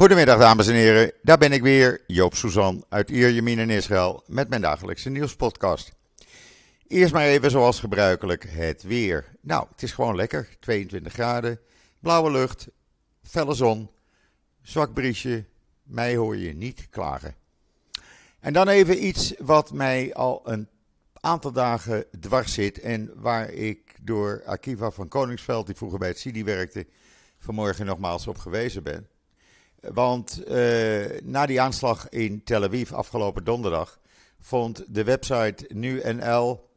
[0.00, 4.48] Goedemiddag dames en heren, daar ben ik weer, Joop Suzan uit Ierjemien in Israël met
[4.48, 5.92] mijn dagelijkse nieuwspodcast.
[6.86, 9.36] Eerst maar even zoals gebruikelijk het weer.
[9.40, 11.60] Nou, het is gewoon lekker, 22 graden,
[11.98, 12.68] blauwe lucht,
[13.22, 13.90] felle zon,
[14.62, 15.44] zwak briesje,
[15.82, 17.34] mij hoor je niet klagen.
[18.38, 20.68] En dan even iets wat mij al een
[21.12, 26.18] aantal dagen dwars zit en waar ik door Akiva van Koningsveld, die vroeger bij het
[26.18, 26.86] CIDI werkte,
[27.38, 29.08] vanmorgen nogmaals op gewezen ben.
[29.80, 33.98] Want uh, na die aanslag in Tel Aviv afgelopen donderdag
[34.40, 36.68] vond de website NuNL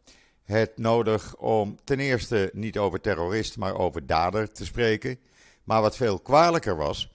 [0.44, 5.20] het nodig om ten eerste niet over terrorist, maar over dader te spreken.
[5.64, 7.12] Maar wat veel kwalijker was,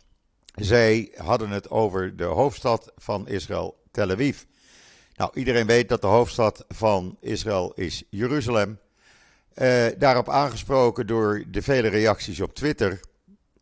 [0.54, 4.42] zij hadden het over de hoofdstad van Israël, Tel Aviv.
[5.14, 8.78] Nou, iedereen weet dat de hoofdstad van Israël is Jeruzalem.
[9.54, 13.00] Uh, daarop aangesproken door de vele reacties op Twitter,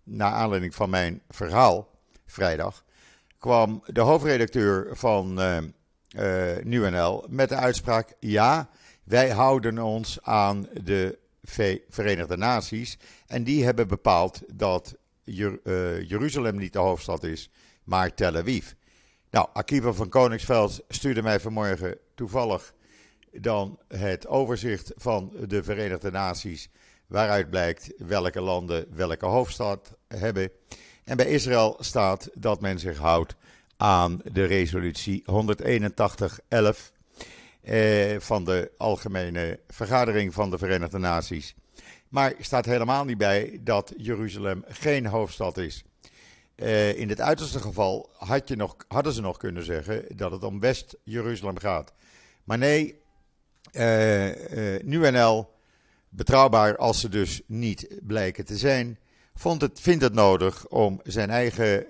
[0.03, 1.96] naar aanleiding van mijn verhaal
[2.27, 2.85] vrijdag,
[3.39, 5.59] kwam de hoofdredacteur van uh,
[6.17, 8.69] uh, NuNL met de uitspraak: ja,
[9.05, 11.19] wij houden ons aan de
[11.89, 17.51] Verenigde Naties en die hebben bepaald dat uh, Jeruzalem niet de hoofdstad is,
[17.85, 18.73] maar Tel Aviv.
[19.31, 22.75] Nou, Akiva van Koningsveld stuurde mij vanmorgen toevallig
[23.33, 26.69] dan het overzicht van de Verenigde Naties,
[27.07, 30.51] waaruit blijkt welke landen welke hoofdstad hebben.
[31.07, 33.35] En bij Israël staat dat men zich houdt
[33.77, 36.93] aan de resolutie 181.11
[37.61, 41.55] eh, van de Algemene Vergadering van de Verenigde Naties.
[42.09, 45.85] Maar staat helemaal niet bij dat Jeruzalem geen hoofdstad is.
[46.57, 50.45] Uh, in het uiterste geval had je nog, hadden ze nog kunnen zeggen dat het
[50.45, 51.93] om West-Jeruzalem gaat.
[52.45, 53.01] Maar nee,
[53.73, 55.55] uh, uh, NuNL,
[56.09, 58.99] betrouwbaar als ze dus niet blijken te zijn,
[59.37, 61.87] vond het, vindt het nodig om zijn eigen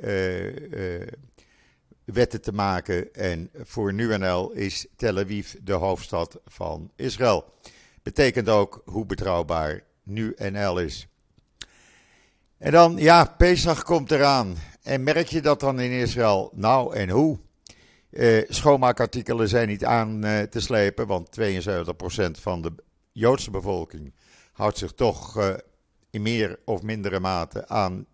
[2.05, 3.15] wetten te maken.
[3.15, 7.45] En voor NuNL is Tel Aviv de hoofdstad van Israël.
[8.03, 11.09] Betekent ook hoe betrouwbaar NuNL is.
[12.59, 14.57] En dan, ja, Pesach komt eraan.
[14.83, 16.51] En merk je dat dan in Israël?
[16.55, 17.39] Nou, en hoe?
[18.11, 20.21] Uh, schoonmaakartikelen zijn niet aan
[20.51, 22.73] te slepen, want 72% van de
[23.13, 24.15] Joodse bevolking
[24.53, 25.37] houdt zich toch
[26.17, 28.07] in meer of mindere mate aan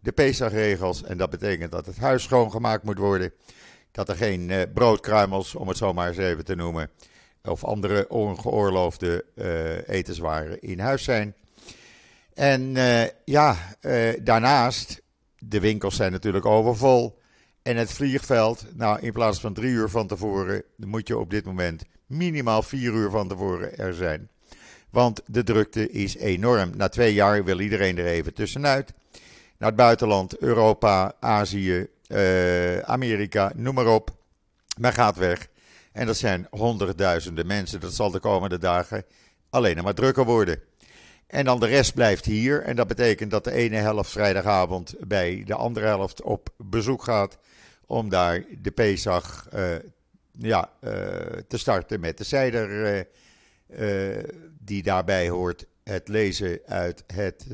[0.00, 1.02] de Pesachregels.
[1.02, 3.32] En dat betekent dat het huis schoongemaakt moet worden.
[3.92, 6.90] Dat er geen broodkruimels, om het zo maar eens even te noemen,
[7.42, 9.24] of andere ongeoorloofde
[9.86, 11.34] etenswaren in huis zijn.
[12.34, 13.56] En uh, ja,
[14.22, 15.02] daarnaast,
[15.38, 17.18] de winkels zijn natuurlijk overvol.
[17.62, 21.44] En het vliegveld, nou in plaats van drie uur van tevoren, moet je op dit
[21.44, 24.28] moment minimaal vier uur van tevoren er zijn.
[24.90, 26.70] Want de drukte is enorm.
[26.76, 28.92] Na twee jaar wil iedereen er even tussenuit.
[29.58, 34.10] Naar het buitenland, Europa, Azië, uh, Amerika, noem maar op.
[34.76, 35.48] Men gaat weg.
[35.92, 37.80] En dat zijn honderdduizenden mensen.
[37.80, 39.04] Dat zal de komende dagen
[39.50, 40.60] alleen maar drukker worden.
[41.26, 42.62] En dan de rest blijft hier.
[42.62, 47.38] En dat betekent dat de ene helft vrijdagavond bij de andere helft op bezoek gaat.
[47.86, 49.76] Om daar de Pesach uh,
[50.32, 50.90] ja, uh,
[51.48, 53.06] te starten met de zijder
[54.58, 55.66] die daarbij hoort.
[55.84, 57.46] Het lezen uit het,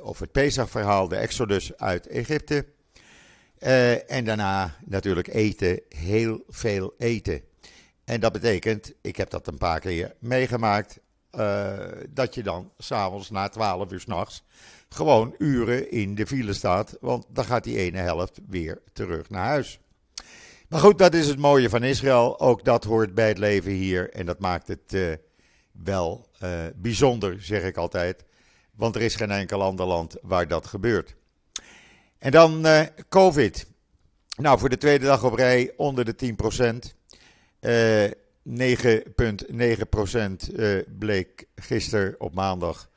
[0.00, 2.66] of het Pesach-verhaal, de Exodus uit Egypte.
[4.06, 7.42] en daarna natuurlijk eten, heel veel eten.
[8.04, 11.00] En dat betekent, ik heb dat een paar keer meegemaakt,
[12.08, 14.44] dat je dan s'avonds na 12 uur s'nachts
[14.88, 16.96] gewoon uren in de file staat.
[17.00, 19.80] Want dan gaat die ene helft weer terug naar huis.
[20.68, 22.40] Maar goed, dat is het mooie van Israël.
[22.40, 24.10] Ook dat hoort bij het leven hier.
[24.10, 25.12] En dat maakt het uh,
[25.72, 28.24] wel uh, bijzonder, zeg ik altijd.
[28.76, 31.16] Want er is geen enkel ander land waar dat gebeurt.
[32.18, 32.66] En dan
[33.08, 33.66] COVID.
[34.36, 36.18] Nou, voor de tweede dag op rij onder de 10%.
[37.60, 38.44] 9,9%
[40.54, 42.90] uh, bleek gisteren op maandag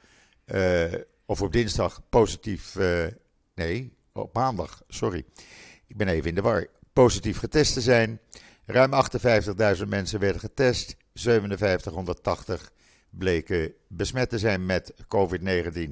[1.26, 2.78] of op dinsdag positief.
[3.56, 5.26] Nee, op maandag, sorry.
[5.88, 6.67] Ik ben even in de war.
[7.02, 8.20] Positief getest te zijn.
[8.66, 8.92] Ruim
[9.78, 10.96] 58.000 mensen werden getest.
[11.14, 12.72] 5780
[13.09, 15.92] bleken besmet te zijn met COVID-19.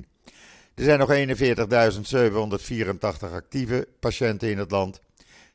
[0.75, 4.99] Er zijn nog 41.784 actieve patiënten in het land.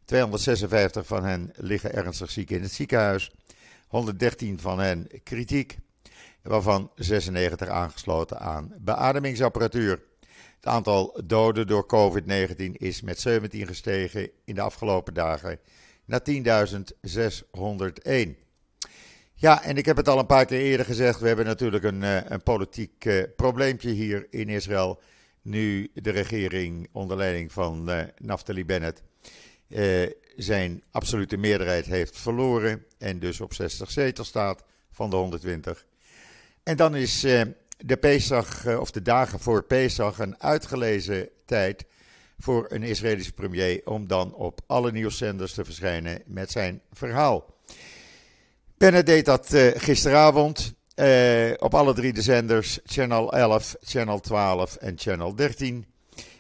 [0.05, 3.31] 256 van hen liggen ernstig ziek in het ziekenhuis.
[3.89, 5.79] 113 van hen kritiek,
[6.43, 10.03] waarvan 96 aangesloten aan beademingsapparatuur.
[10.65, 15.59] Het aantal doden door COVID-19 is met 17 gestegen in de afgelopen dagen
[16.05, 16.43] naar 10.601.
[19.35, 21.21] Ja, en ik heb het al een paar keer eerder gezegd.
[21.21, 25.01] We hebben natuurlijk een, eh, een politiek uh, probleempje hier in Israël.
[25.43, 29.03] nu de regering onder leiding van uh, Naftali Bennett
[30.37, 35.87] zijn absolute meerderheid heeft verloren en dus op 60 zetels staat van de 120.
[36.63, 37.27] En dan is
[37.77, 41.85] de Pesach, of de dagen voor Pesach, een uitgelezen tijd
[42.39, 47.55] voor een Israëlische premier om dan op alle nieuwszenders te verschijnen met zijn verhaal.
[48.77, 54.77] Bennett deed dat uh, gisteravond uh, op alle drie de zenders, Channel 11, Channel 12
[54.77, 55.87] en Channel 13.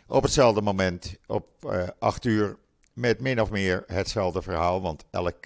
[0.06, 2.56] Op hetzelfde moment, op uh, eh, 8 uur,
[2.92, 4.82] met min of meer hetzelfde verhaal.
[4.82, 5.36] Want elk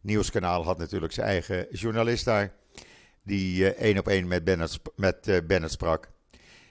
[0.00, 2.52] nieuwskanaal had natuurlijk zijn eigen journalist daar,
[3.26, 6.10] die één op één met Bennett, met, Bennett sprak.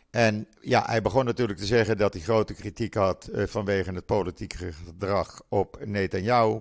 [0.09, 4.71] En ja, hij begon natuurlijk te zeggen dat hij grote kritiek had vanwege het politieke
[4.71, 6.59] gedrag op Netanyahu.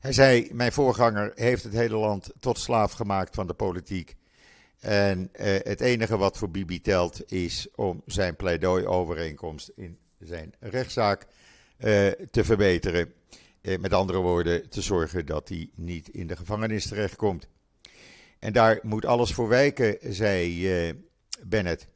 [0.00, 4.16] Hij zei: Mijn voorganger heeft het hele land tot slaaf gemaakt van de politiek.
[4.80, 11.26] En eh, het enige wat voor Bibi telt is om zijn pleidooi-overeenkomst in zijn rechtszaak
[11.76, 13.12] eh, te verbeteren.
[13.60, 17.48] Eh, met andere woorden, te zorgen dat hij niet in de gevangenis terechtkomt.
[18.40, 20.94] En daar moet alles voor wijken, zei eh,
[21.42, 21.86] Bennett.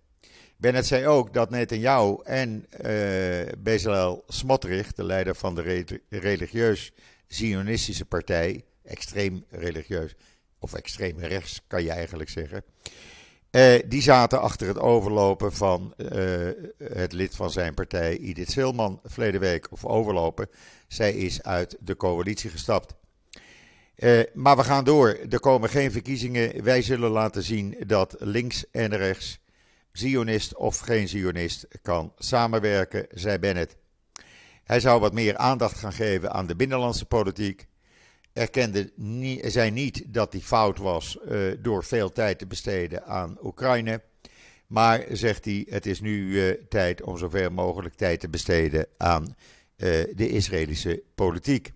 [0.57, 6.93] Bennett zei ook dat Netanyahu en uh, Bezalel Smotrich, de leider van de religieus
[7.27, 10.15] Zionistische partij, extreem religieus,
[10.59, 12.65] of extreem rechts kan je eigenlijk zeggen.
[13.51, 15.95] Uh, die zaten achter het overlopen van
[16.79, 20.49] het lid van zijn partij, Edith Silman, verleden week, of overlopen.
[20.89, 22.95] Zij is uit de coalitie gestapt.
[23.97, 25.09] Uh, maar we gaan door.
[25.31, 26.65] Er komen geen verkiezingen.
[26.65, 29.39] Wij zullen laten zien dat links en rechts,
[29.93, 33.77] Zionist of geen Zionist, kan samenwerken, zei Bennett.
[34.65, 37.67] Hij zou wat meer aandacht gaan geven aan de binnenlandse politiek.
[38.33, 43.39] Erkende niet, zei niet dat die fout was uh, door veel tijd te besteden aan
[43.43, 44.03] Oekraïne.
[44.67, 49.37] Maar zegt hij: het is nu uh, tijd om zoveel mogelijk tijd te besteden aan
[50.15, 51.73] de Israëlische politiek.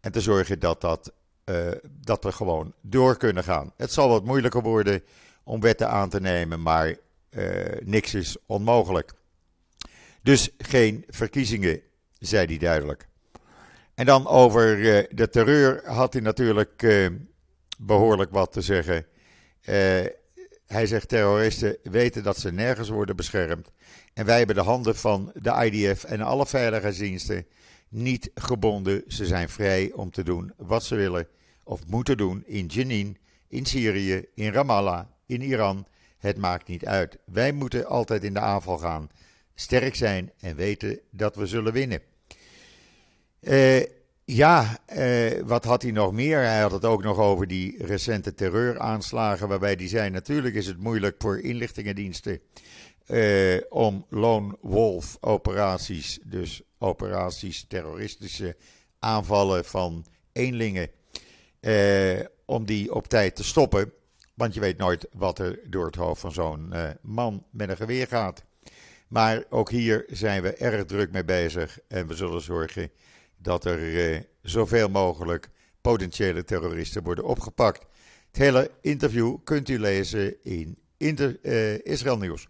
[0.00, 1.12] En te zorgen dat, dat,
[1.84, 3.72] dat we gewoon door kunnen gaan.
[3.76, 5.02] Het zal wat moeilijker worden
[5.44, 6.96] om wetten aan te nemen, maar
[7.82, 9.12] niks is onmogelijk.
[10.22, 11.80] Dus geen verkiezingen
[12.18, 13.08] zei hij duidelijk.
[13.94, 16.86] En dan over uh, de terreur had hij natuurlijk
[17.78, 19.06] behoorlijk wat te zeggen.
[20.66, 23.70] Hij zegt terroristen weten dat ze nergens worden beschermd.
[24.14, 27.46] En wij hebben de handen van de IDF en alle veiligheidsdiensten
[27.94, 29.02] niet gebonden.
[29.06, 31.26] Ze zijn vrij om te doen wat ze willen
[31.64, 33.16] of moeten doen in Jenin,
[33.48, 35.86] in Syrië, in Ramallah, in Iran.
[36.18, 37.18] Het maakt niet uit.
[37.24, 39.10] Wij moeten altijd in de aanval gaan,
[39.54, 42.00] sterk zijn en weten dat we zullen winnen.
[43.40, 43.82] Uh,
[44.24, 46.38] ja, uh, wat had hij nog meer?
[46.38, 50.78] Hij had het ook nog over die recente terreuraanslagen, waarbij hij zei: natuurlijk is het
[50.78, 52.40] moeilijk voor inlichtingendiensten
[53.06, 58.56] uh, om lone wolf operaties, dus operaties, terroristische
[58.98, 60.90] aanvallen van eenlingen,
[62.44, 63.92] om die op tijd te stoppen.
[64.34, 68.06] Want je weet nooit wat er door het hoofd van zo'n man met een geweer
[68.06, 68.44] gaat.
[69.08, 72.90] Maar ook hier zijn we erg druk mee bezig en we zullen zorgen
[73.36, 75.48] dat er eh, zoveel mogelijk
[75.80, 77.86] potentiële terroristen worden opgepakt.
[78.26, 82.48] Het hele interview kunt u lezen in Inter, uh, Israël Nieuws.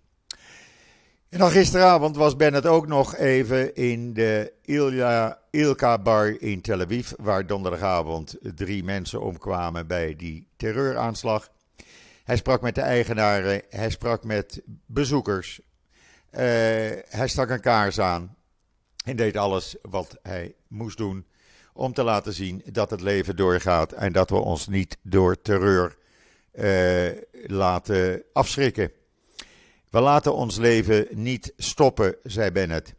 [1.34, 4.52] En gisteravond was Bennett ook nog even in de
[5.50, 11.48] Ilka Bar in Tel Aviv, waar donderdagavond drie mensen omkwamen bij die terreuraanslag.
[12.24, 15.60] Hij sprak met de eigenaren, hij sprak met bezoekers,
[16.30, 16.40] uh,
[17.08, 18.36] hij stak een kaars aan.
[19.04, 21.26] En deed alles wat hij moest doen
[21.72, 25.96] om te laten zien dat het leven doorgaat en dat we ons niet door terreur
[26.52, 27.10] uh,
[27.46, 28.90] laten afschrikken.
[29.94, 32.94] We laten ons leven niet stoppen, zei Bennett.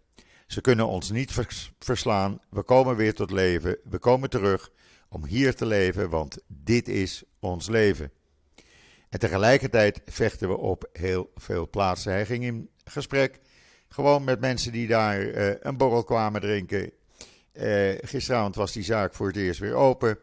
[0.47, 1.31] Ze kunnen ons niet
[1.79, 2.39] verslaan.
[2.49, 3.77] We komen weer tot leven.
[3.83, 4.71] We komen terug
[5.09, 8.11] om hier te leven, want dit is ons leven.
[9.09, 12.11] En tegelijkertijd vechten we op heel veel plaatsen.
[12.11, 13.39] Hij ging in gesprek
[13.87, 16.91] gewoon met mensen die daar uh, een borrel kwamen drinken.
[17.53, 20.17] Uh, gisteravond was die zaak voor het eerst weer open.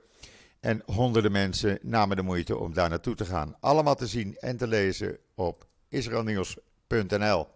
[0.60, 3.56] En honderden mensen namen de moeite om daar naartoe te gaan.
[3.60, 7.46] Allemaal te zien en te lezen op israelnieuws.nl.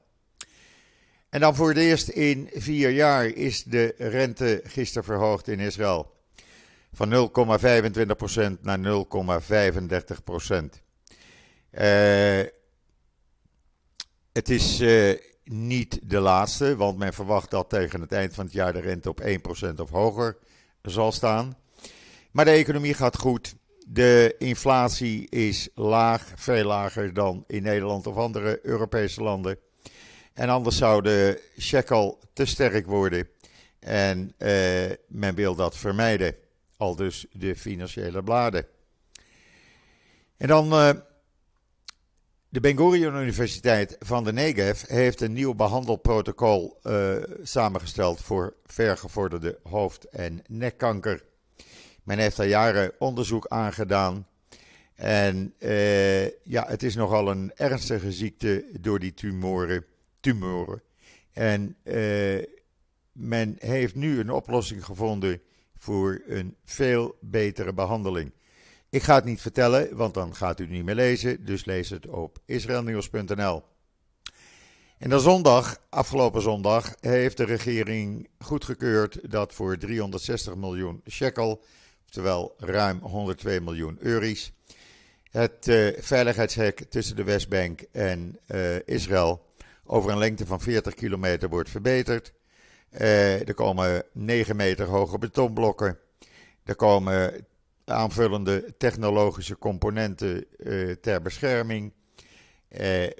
[1.28, 6.14] En dan voor het eerst in vier jaar is de rente gisteren verhoogd in Israël.
[6.92, 7.30] Van
[8.56, 8.84] 0,25% naar 0,35%.
[11.70, 12.42] Uh,
[14.32, 18.54] het is uh, niet de laatste, want men verwacht dat tegen het eind van het
[18.54, 19.24] jaar de rente op 1%
[19.76, 20.36] of hoger
[20.82, 21.56] zal staan.
[22.30, 23.54] Maar de economie gaat goed.
[23.88, 29.58] De inflatie is laag, veel lager dan in Nederland of andere Europese landen.
[30.32, 33.28] En anders zou de shekel te sterk worden.
[33.78, 36.34] En eh, men wil dat vermijden.
[36.76, 38.66] Al dus de financiële bladen.
[40.36, 40.90] En dan uh,
[42.48, 49.58] de Ben Gurion Universiteit van de Negev heeft een nieuw behandelprotocol uh, samengesteld voor vergevorderde
[49.62, 51.24] hoofd- en nekkanker.
[52.06, 54.26] Men heeft daar jaren onderzoek aan gedaan.
[54.94, 59.84] En uh, ja, het is nogal een ernstige ziekte door die tumoren.
[60.20, 60.82] tumoren.
[61.32, 61.76] En
[63.12, 65.40] men heeft nu een oplossing gevonden
[65.78, 68.32] voor een veel betere behandeling.
[68.90, 71.44] Ik ga het niet vertellen, want dan gaat u niet meer lezen.
[71.44, 73.62] Dus lees het op israelnieuws.nl.
[74.98, 81.62] En dan zondag, afgelopen zondag, heeft de regering goedgekeurd dat voor 360 miljoen shekel,
[82.06, 84.52] oftewel ruim 102 miljoen euro's,
[85.30, 89.46] het uh, veiligheidshek tussen de Westbank en uh, Israël
[89.84, 92.32] over een lengte van 40 kilometer wordt verbeterd.
[92.90, 95.98] Uh, er komen 9 meter hoge betonblokken.
[96.64, 97.46] Er komen
[97.84, 100.46] aanvullende technologische componenten
[101.00, 101.92] ter bescherming.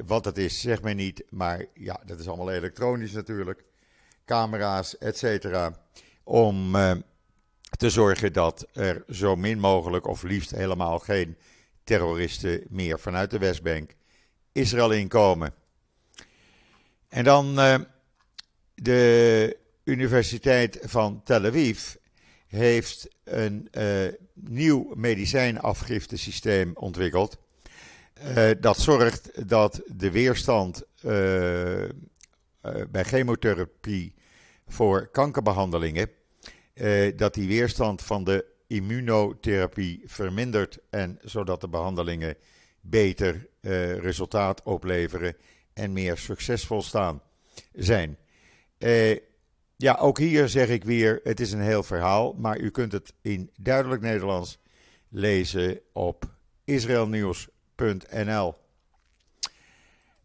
[0.07, 3.65] Wat het is, zeg maar niet, maar ja, dat is allemaal elektronisch natuurlijk.
[4.25, 5.81] Camera's, et cetera.
[6.25, 6.77] Om
[7.71, 11.37] te zorgen dat er zo min mogelijk, of liefst helemaal geen
[11.85, 13.95] terroristen meer vanuit de Westbank
[14.53, 15.55] Israël inkomen.
[17.09, 17.55] En dan
[18.75, 21.95] de Universiteit van Tel Aviv
[22.47, 27.39] heeft een uh, nieuw medicijnafgiftesysteem ontwikkeld.
[28.37, 30.83] Uh, dat zorgt dat de weerstand
[32.91, 34.15] bij chemotherapie
[34.67, 36.11] voor kankerbehandelingen,
[37.17, 42.37] dat die weerstand van de immunotherapie vermindert en zodat de behandelingen
[42.81, 43.49] beter
[44.01, 45.37] resultaat opleveren
[45.73, 47.23] en meer succesvol staan
[47.73, 48.17] zijn.
[49.77, 53.13] Ja, ook hier zeg ik weer, het is een heel verhaal, maar u kunt het
[53.23, 54.59] in duidelijk Nederlands
[55.09, 56.25] lezen op
[56.65, 58.55] israelnieuws.nl.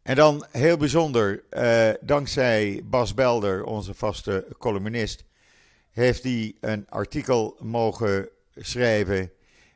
[0.02, 5.24] En dan heel bijzonder, eh, dankzij Bas Belder, onze vaste columnist,
[5.92, 9.32] heeft hij een artikel mogen schrijven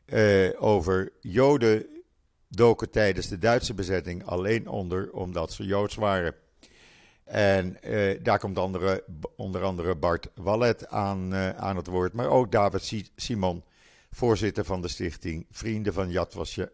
[0.05, 1.86] uh, over Joden
[2.48, 6.36] doken tijdens de Duitse bezetting alleen onder omdat ze Joods waren.
[7.24, 9.03] En uh, daar komt andere,
[9.36, 13.63] onder andere Bart Wallet aan, uh, aan het woord, maar ook David Simon,
[14.12, 16.69] voorzitter van de stichting Vrienden van Yad Vashem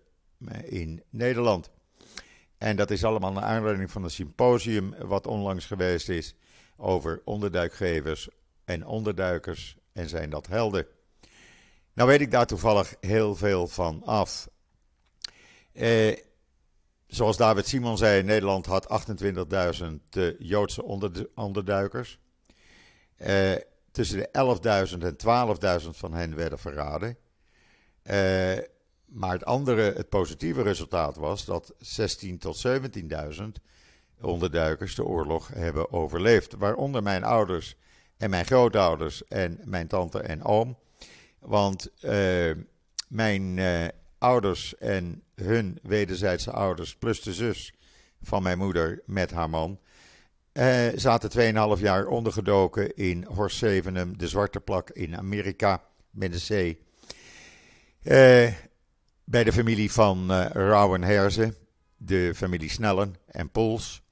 [0.64, 1.70] in Nederland.
[2.58, 6.36] En dat is allemaal naar aanleiding van een symposium wat onlangs geweest is
[6.78, 8.30] over onderduikgevers
[8.66, 10.86] en onderduikers en zijn dat helden.
[11.94, 14.50] Nou weet ik daar toevallig heel veel van af.
[15.74, 16.18] Uh,
[17.12, 19.06] Zoals David Simon zei, Nederland had
[19.82, 19.88] 28.000
[20.18, 20.84] uh, Joodse
[21.36, 22.20] onderduikers.
[23.18, 23.52] Uh,
[23.92, 24.30] tussen de
[24.92, 27.18] 11.000 en 12.000 van hen werden verraden.
[28.04, 28.14] Uh,
[29.06, 31.74] maar het andere, het positieve resultaat was dat
[32.26, 33.42] 16.000 tot 17.000
[34.22, 36.54] onderduikers de oorlog hebben overleefd.
[36.54, 37.76] Waaronder mijn ouders
[38.22, 40.78] en mijn grootouders en mijn tante en oom.
[41.40, 42.52] Want uh,
[43.08, 43.60] mijn
[44.18, 47.74] ouders en hun wederzijdse ouders, plus de zus
[48.22, 49.80] van mijn moeder met haar man,
[50.52, 51.30] eh, zaten
[51.78, 56.80] 2,5 jaar ondergedoken in Horst de Zwarte Plak in Amerika, met de zee.
[58.04, 58.54] Eh,
[59.24, 61.56] bij de familie van uh, Rauwen Herzen,
[61.98, 64.04] de familie Snellen en Pols.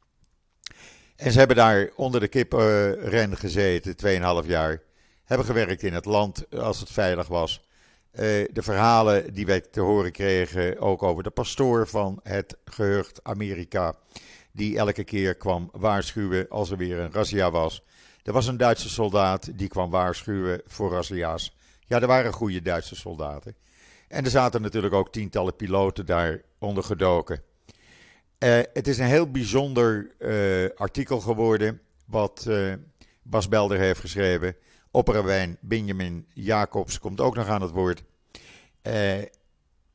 [1.20, 3.96] En ze hebben daar onder de kippenren gezeten,
[4.44, 4.82] 2,5 jaar.
[5.24, 7.62] Hebben gewerkt in het land als het veilig was.
[8.12, 8.20] Uh,
[8.52, 13.96] de verhalen die wij te horen kregen, ook over de pastoor van het gehucht Amerika,
[14.52, 17.84] die elke keer kwam waarschuwen als er weer een razzia was.
[18.24, 21.56] Er was een Duitse soldaat die kwam waarschuwen voor razzia's.
[21.86, 23.56] Ja, er waren goede Duitse soldaten.
[24.08, 27.44] En er zaten natuurlijk ook tientallen piloten daar ondergedoken.
[28.40, 32.50] Uh, het is een heel bijzonder uh, artikel geworden wat
[33.24, 34.56] Bas Belder heeft geschreven.
[34.92, 38.04] Opperwijn Benjamin Jacobs komt ook nog aan het woord.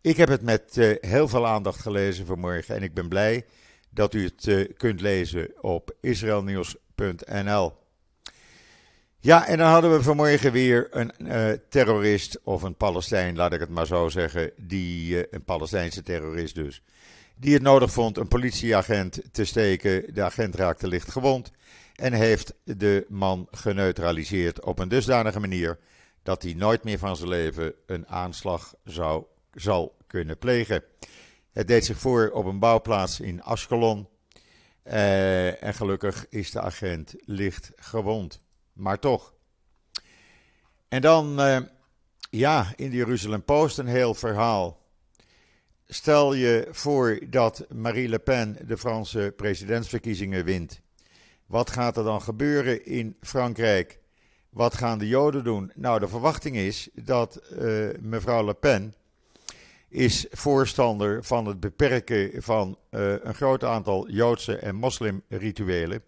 [0.01, 3.45] Ik heb het met heel veel aandacht gelezen vanmorgen en ik ben blij
[3.91, 7.73] dat u het kunt lezen op israelnieuws.nl.
[9.21, 11.13] Ja, en dan hadden we vanmorgen weer een
[11.69, 16.83] terrorist of een Palestijn, laat ik het maar zo zeggen, die, een Palestijnse terrorist dus,
[17.35, 20.15] die het nodig vond een politieagent te steken.
[20.15, 21.51] De agent raakte licht gewond
[21.95, 25.79] en heeft de man geneutraliseerd op een dusdanige manier
[26.23, 30.83] dat hij nooit meer van zijn leven een aanslag zou, zal kunnen plegen.
[31.53, 34.09] Het deed zich voor op een bouwplaats in Askelon.
[34.83, 38.43] en gelukkig is de agent licht gewond.
[38.73, 39.35] Maar toch.
[40.89, 41.41] En dan,
[42.31, 44.84] ja, in de Jeruzalem Post een heel verhaal.
[45.87, 50.81] Stel je voor dat Marie Le Pen de Franse presidentsverkiezingen wint.
[51.47, 53.99] Wat gaat er dan gebeuren in Frankrijk?
[54.51, 55.73] Wat gaan de Joden doen?
[55.75, 58.95] Nou, de verwachting is dat uh, mevrouw Le Pen
[59.89, 66.03] is voorstander van het beperken van uh, een groot aantal Joodse en moslimrituelen.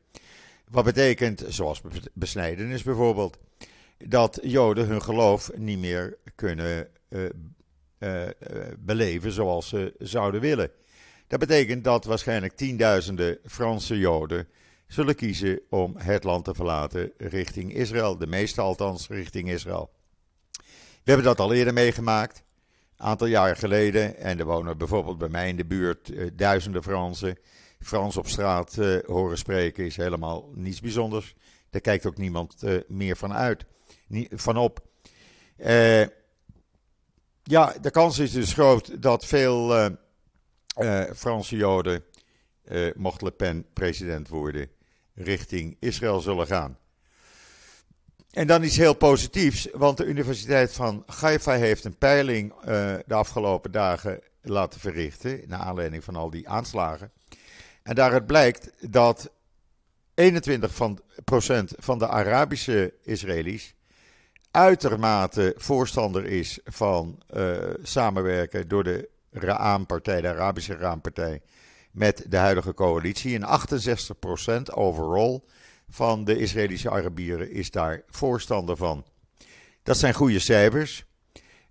[0.71, 3.39] Wat betekent, zoals besnijdenis bijvoorbeeld,
[3.99, 7.29] dat Joden hun geloof niet meer kunnen uh,
[8.79, 10.71] beleven zoals ze zouden willen.
[11.27, 14.49] Dat betekent dat waarschijnlijk tienduizenden Franse Joden
[14.87, 18.19] zullen kiezen om het land te verlaten richting Israël.
[18.19, 19.91] De meeste althans richting Israël.
[21.07, 22.43] We hebben dat al eerder meegemaakt,
[22.97, 24.17] een aantal jaar geleden.
[24.17, 27.39] En er wonen bijvoorbeeld bij mij in de buurt eh, duizenden Fransen.
[27.81, 31.35] Frans op straat eh, horen spreken is helemaal niets bijzonders.
[31.71, 33.65] Daar kijkt ook niemand eh, meer van uit,
[34.31, 34.85] van op.
[37.47, 39.89] Eh, ja, de kans is dus groot dat veel
[40.79, 42.05] uh, Franse Joden,
[42.95, 44.71] mocht Le Pen president worden,
[45.15, 46.79] richting Israël zullen gaan.
[48.31, 52.55] En dan iets heel positiefs, want de Universiteit van Haifa heeft een peiling
[53.07, 57.11] de afgelopen dagen laten verrichten, naar aanleiding van al die aanslagen.
[57.83, 59.31] En daaruit blijkt dat
[60.15, 60.25] 21%
[60.59, 63.75] van, procent van de Arabische Israëli's
[64.57, 71.41] uitermate voorstander is van uh, samenwerken door de Raam-partij, de Arabische Raampartij,
[71.91, 73.39] met de huidige coalitie.
[73.39, 73.61] En
[74.71, 75.41] 68% overall
[75.89, 79.05] van de Israëlische Arabieren is daar voorstander van.
[79.83, 81.05] Dat zijn goede cijfers.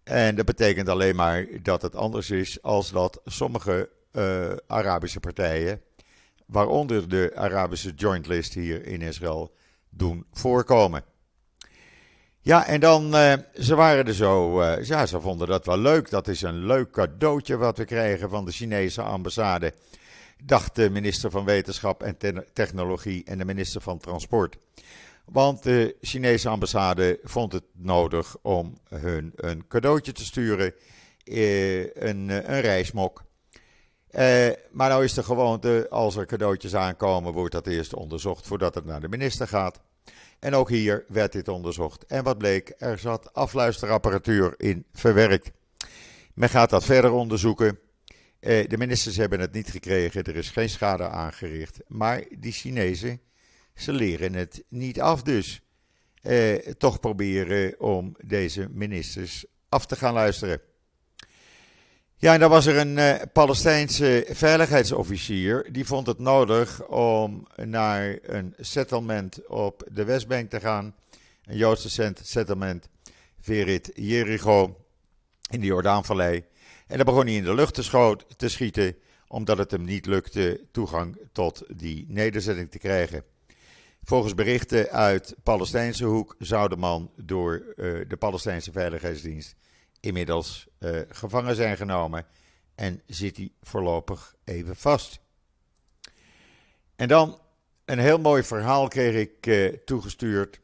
[0.03, 5.81] En dat betekent alleen maar dat het anders is als dat sommige uh, Arabische partijen,
[6.45, 9.55] waaronder de Arabische Joint List hier in Israël,
[9.89, 11.03] doen voorkomen.
[12.45, 16.09] Ja, en dan, uh, ze waren er zo, uh, ja, ze vonden dat wel leuk.
[16.09, 19.73] Dat is een leuk cadeautje wat we krijgen van de Chinese ambassade
[20.43, 24.57] dacht de minister van Wetenschap en Technologie en de minister van Transport.
[25.25, 30.73] Want de Chinese ambassade vond het nodig om hun een cadeautje te sturen,
[31.23, 33.23] eh, een, een reismok.
[34.07, 38.75] Eh, maar nou is de gewoonte, als er cadeautjes aankomen, wordt dat eerst onderzocht voordat
[38.75, 39.81] het naar de minister gaat.
[40.39, 42.05] En ook hier werd dit onderzocht.
[42.05, 45.51] En wat bleek, er zat afluisterapparatuur in verwerkt.
[46.33, 47.79] Men gaat dat verder onderzoeken.
[48.39, 51.79] Eh, de ministers hebben het niet gekregen, er is geen schade aangericht.
[51.87, 53.21] Maar die Chinezen,
[53.75, 55.61] ze leren het niet af dus.
[56.21, 60.61] Eh, toch proberen om deze ministers af te gaan luisteren.
[62.25, 65.67] Ja, en dan was er een uh, Palestijnse veiligheidsofficier.
[65.71, 70.95] Die vond het nodig om naar een settlement op de Westbank te gaan.
[71.43, 72.89] Een Joodse settlement,
[73.39, 74.85] Verit Jericho,
[75.49, 76.43] in de Jordaanvallei.
[76.87, 78.95] En dan begon hij in de lucht te, te schieten,
[79.27, 83.23] omdat het hem niet lukte toegang tot die nederzetting te krijgen.
[84.03, 89.55] Volgens berichten uit Palestijnse hoek zou de man door uh, de Palestijnse Veiligheidsdienst
[90.05, 92.25] inmiddels uh, gevangen zijn genomen
[92.75, 95.19] en zit hij voorlopig even vast.
[96.95, 97.39] En dan
[97.85, 100.59] een heel mooi verhaal kreeg ik uh, toegestuurd.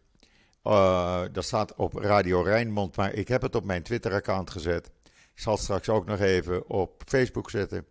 [1.32, 4.92] dat staat op Radio Rijnmond, maar ik heb het op mijn Twitter-account gezet.
[5.34, 7.86] Ik zal het straks ook nog even op Facebook zetten.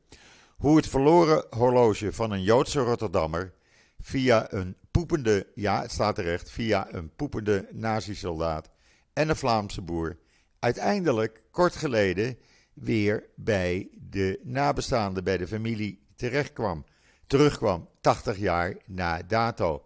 [0.56, 3.52] Hoe het verloren horloge van een Joodse Rotterdammer
[4.00, 8.70] via een poepende, ja het staat terecht, via een poepende nazi-soldaat
[9.12, 10.18] en een Vlaamse boer
[10.60, 12.38] uiteindelijk kort geleden
[12.72, 16.84] weer bij de nabestaanden, bij de familie terechtkwam,
[17.26, 19.82] terugkwam, 80 jaar na dato.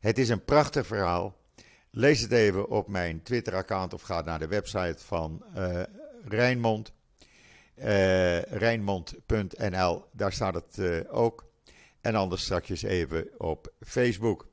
[0.00, 1.36] Het is een prachtig verhaal.
[1.90, 5.82] Lees het even op mijn Twitter-account of ga naar de website van uh,
[6.24, 6.92] Rijnmond.
[7.78, 11.44] Uh, Rijnmond.nl, daar staat het uh, ook.
[12.00, 14.48] En anders straks even op Facebook.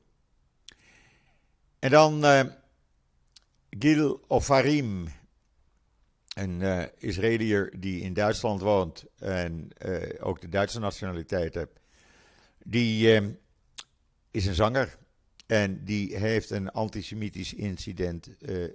[1.78, 2.24] En dan
[3.78, 5.08] Gil Ofarim,
[6.34, 9.68] een uh, Israëliër die in Duitsland woont en
[10.20, 11.80] ook de Duitse nationaliteit heeft.
[12.64, 13.20] Die
[14.30, 14.98] is een zanger
[15.46, 18.28] en die heeft een antisemitisch incident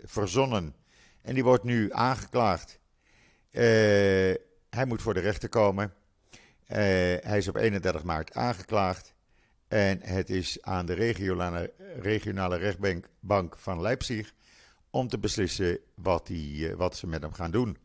[0.04, 0.76] verzonnen.
[1.22, 2.80] En die wordt nu aangeklaagd
[4.70, 5.94] hij moet voor de rechter komen.
[6.66, 9.14] Hij is op 31 maart aangeklaagd.
[9.68, 14.34] En het is aan de regionale, regionale rechtbank van Leipzig
[14.90, 17.78] om te beslissen wat, die, uh, wat ze met hem gaan doen.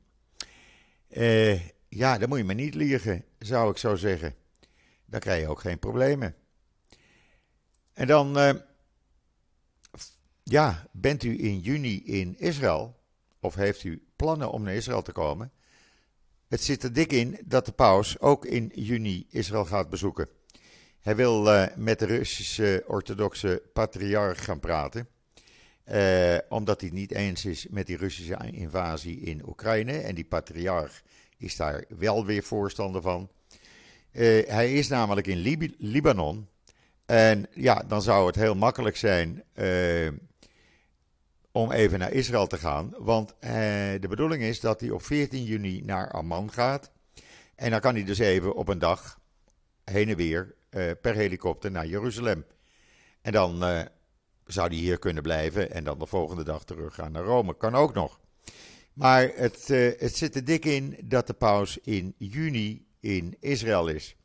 [1.89, 4.35] ja, dan moet je me niet liegen, zou ik zo zeggen.
[5.07, 6.35] Dan krijg je ook geen problemen.
[7.93, 8.51] En dan, uh,
[10.43, 13.03] ja, bent u in juni in Israël?
[13.41, 15.53] Of heeft u plannen om naar Israël te komen?
[16.49, 20.29] Het zit er dik in dat de paus ook in juni Israël gaat bezoeken.
[21.01, 25.09] Hij wil uh, met de Russische orthodoxe patriarch gaan praten.
[25.93, 29.99] Uh, omdat hij het niet eens is met die Russische invasie in Oekraïne.
[29.99, 31.03] En die patriarch
[31.37, 33.31] is daar wel weer voorstander van.
[34.13, 36.49] Uh, hij is namelijk in Lib Libanon.
[37.07, 39.45] En ja, dan zou het heel makkelijk zijn
[41.53, 42.95] om even naar Israël te gaan.
[42.99, 43.35] Want
[44.01, 46.91] de bedoeling is dat hij op 14 juni naar Amman gaat.
[47.55, 49.21] En dan kan hij dus even op een dag
[49.85, 50.55] heen en weer
[51.01, 52.45] per helikopter naar Jeruzalem.
[53.23, 53.65] En dan
[54.47, 57.57] zou die hier kunnen blijven en dan de volgende dag terug gaan naar Rome.
[57.57, 58.21] Kan ook nog.
[58.93, 63.89] Maar het, uh, het zit er dik in dat de paus in juni in Israël
[63.89, 64.17] is.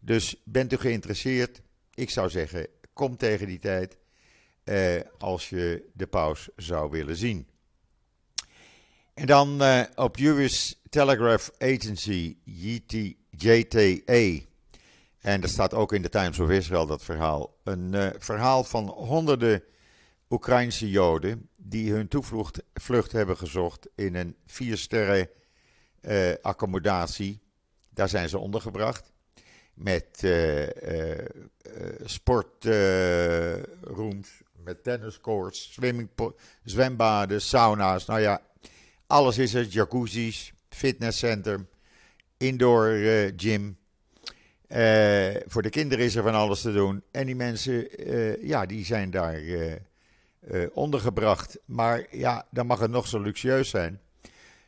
[0.00, 1.62] Dus bent u geïnteresseerd?
[1.94, 3.96] Ik zou zeggen, kom tegen die tijd
[5.18, 7.46] als je de paus zou willen zien.
[9.14, 9.62] En dan
[9.94, 12.36] op US Telegraph Agency,
[13.30, 14.40] JTA,
[15.20, 17.56] en er staat ook in de Times of Israel dat verhaal.
[17.64, 19.62] Een uh, verhaal van honderden
[20.30, 25.28] Oekraïnse Joden die hun toevlucht vlucht hebben gezocht in een viersterren
[26.00, 27.40] uh, accommodatie.
[27.90, 29.12] Daar zijn ze ondergebracht.
[29.74, 30.68] Met uh,
[32.04, 35.78] sportrooms, met tenniscourts,
[36.64, 38.06] zwembaden, sauna's.
[38.06, 38.42] Nou ja,
[39.06, 39.64] alles is er.
[39.64, 41.68] Jacuzzi's, fitnesscentrum,
[42.36, 42.88] indoor
[43.36, 43.78] gym.
[44.76, 47.02] Uh, voor de kinderen is er van alles te doen.
[47.10, 49.74] En die mensen, uh, ja, die zijn daar uh,
[50.72, 51.58] ondergebracht.
[51.64, 54.00] Maar ja, dan mag het nog zo luxueus zijn.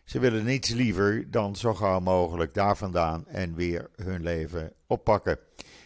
[0.04, 5.38] Ze willen niets liever dan zo gauw mogelijk daar vandaan en weer hun leven oppakken.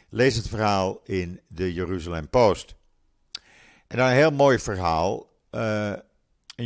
[0.09, 2.75] Lees het verhaal in de Jeruzalem Post.
[3.87, 5.31] En dan een heel mooi verhaal.
[5.51, 6.03] een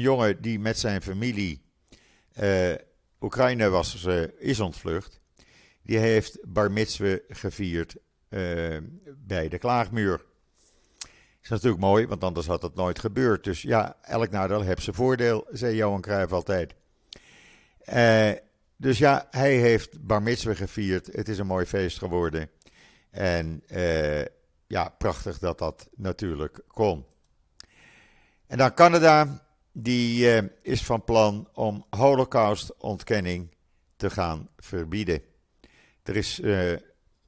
[0.00, 1.62] jongen die met zijn familie
[3.20, 4.06] Oekraïne was,
[4.38, 5.19] is ontvlucht
[5.90, 7.96] die heeft bar mitzwe gevierd
[8.29, 8.76] uh,
[9.16, 10.24] bij de klaagmuur.
[11.42, 13.44] Is natuurlijk mooi, want anders had het nooit gebeurd.
[13.44, 16.74] Dus ja, elk nadeel heeft zijn voordeel, zei Johan Cruijff altijd.
[17.94, 18.31] Uh,
[18.76, 21.07] dus ja, hij heeft bar mitzwe gevierd.
[21.07, 22.50] Het is een mooi feest geworden.
[23.11, 24.24] En uh,
[24.66, 27.05] ja, prachtig dat dat natuurlijk kon.
[28.46, 30.26] En dan Canada, die
[30.62, 33.55] is van plan om holocaust-ontkenning
[33.96, 35.29] te gaan verbieden.
[36.02, 36.72] Er is uh,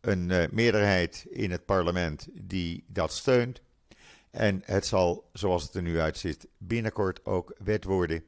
[0.00, 3.60] een uh, meerderheid in het parlement die dat steunt.
[4.30, 8.24] En het zal, zoals het er nu uitziet, binnenkort ook wet worden.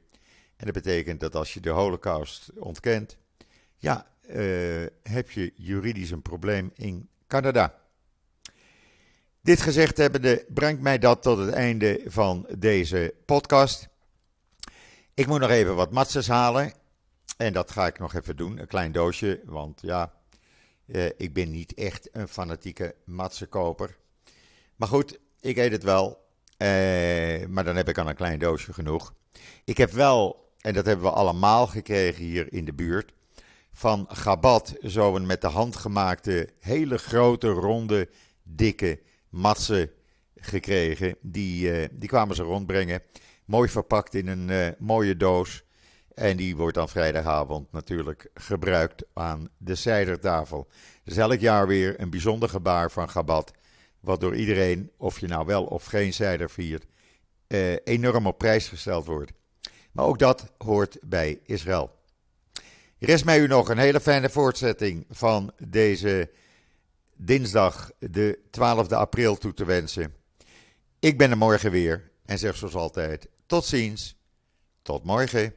[0.57, 3.17] En dat betekent dat als je de Holocaust ontkent,
[3.77, 7.75] ja, uh, heb je juridisch een probleem in Canada.
[9.41, 13.89] Dit gezegd hebbende brengt mij dat tot het einde van deze podcast.
[15.15, 16.73] Ik moet nog even wat matzes halen.
[17.37, 19.41] En dat ga ik nog even doen, een klein doosje.
[19.45, 20.13] Want ja,
[20.87, 23.97] uh, ik ben niet echt een fanatieke matsenkoper.
[24.77, 26.23] Maar goed, ik eet het wel.
[26.59, 29.15] Uh, maar dan heb ik al een klein doosje genoeg.
[29.65, 33.13] Ik heb wel, en dat hebben we allemaal gekregen hier in de buurt,
[33.73, 38.09] van Gabat zo'n met de hand gemaakte, hele grote, ronde,
[38.43, 39.91] dikke matsen
[40.37, 41.17] gekregen.
[41.21, 43.03] Die, uh, die kwamen ze rondbrengen.
[43.45, 45.64] Mooi verpakt in een mooie doos.
[46.15, 50.69] En die wordt dan vrijdagavond natuurlijk gebruikt aan de zijdertafel.
[51.05, 53.53] Dus elk jaar weer een bijzonder gebaar van Gabat.
[54.01, 56.87] Wat door iedereen, of je nou wel of geen zijder viert,
[57.47, 59.33] eh, enorm op prijs gesteld wordt.
[59.93, 61.91] Maar ook dat hoort bij Israël.
[62.99, 66.31] Rest mij u nog een hele fijne voortzetting van deze
[67.17, 70.15] dinsdag, de 12e april, toe te wensen.
[70.99, 74.17] Ik ben er morgen weer en zeg zoals altijd: tot ziens,
[74.83, 75.55] tot morgen.